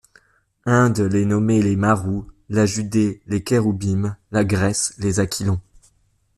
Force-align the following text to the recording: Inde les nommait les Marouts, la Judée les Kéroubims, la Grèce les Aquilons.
Inde 0.65 0.97
les 0.97 1.25
nommait 1.27 1.61
les 1.61 1.75
Marouts, 1.75 2.25
la 2.49 2.65
Judée 2.65 3.21
les 3.27 3.43
Kéroubims, 3.43 4.17
la 4.31 4.43
Grèce 4.43 4.95
les 4.97 5.19
Aquilons. 5.19 5.61